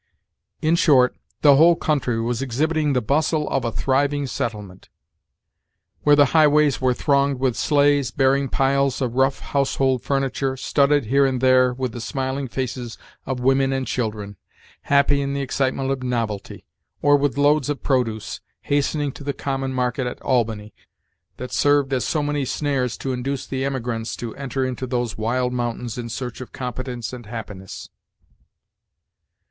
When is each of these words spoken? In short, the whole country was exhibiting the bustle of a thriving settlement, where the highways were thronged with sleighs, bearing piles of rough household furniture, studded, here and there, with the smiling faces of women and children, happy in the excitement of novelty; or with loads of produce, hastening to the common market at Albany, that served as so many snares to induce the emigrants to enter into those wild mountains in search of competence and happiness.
In 0.63 0.75
short, 0.75 1.15
the 1.43 1.57
whole 1.57 1.75
country 1.75 2.19
was 2.19 2.41
exhibiting 2.41 2.93
the 2.93 3.03
bustle 3.03 3.47
of 3.51 3.63
a 3.63 3.71
thriving 3.71 4.25
settlement, 4.25 4.89
where 6.01 6.15
the 6.15 6.33
highways 6.33 6.81
were 6.81 6.95
thronged 6.95 7.37
with 7.37 7.55
sleighs, 7.55 8.09
bearing 8.09 8.49
piles 8.49 8.99
of 8.99 9.13
rough 9.13 9.37
household 9.53 10.01
furniture, 10.01 10.57
studded, 10.57 11.05
here 11.05 11.27
and 11.27 11.39
there, 11.39 11.71
with 11.75 11.91
the 11.91 12.01
smiling 12.01 12.47
faces 12.47 12.97
of 13.27 13.41
women 13.41 13.71
and 13.71 13.85
children, 13.85 14.37
happy 14.89 15.21
in 15.21 15.35
the 15.35 15.41
excitement 15.41 15.91
of 15.91 16.01
novelty; 16.01 16.65
or 17.03 17.15
with 17.15 17.37
loads 17.37 17.69
of 17.69 17.83
produce, 17.83 18.39
hastening 18.61 19.11
to 19.11 19.23
the 19.23 19.33
common 19.33 19.71
market 19.71 20.07
at 20.07 20.19
Albany, 20.23 20.73
that 21.37 21.51
served 21.53 21.93
as 21.93 22.03
so 22.03 22.23
many 22.23 22.43
snares 22.43 22.97
to 22.97 23.13
induce 23.13 23.45
the 23.45 23.63
emigrants 23.63 24.15
to 24.15 24.35
enter 24.35 24.65
into 24.65 24.87
those 24.87 25.15
wild 25.19 25.53
mountains 25.53 25.95
in 25.99 26.09
search 26.09 26.41
of 26.41 26.51
competence 26.51 27.13
and 27.13 27.27
happiness. 27.27 27.89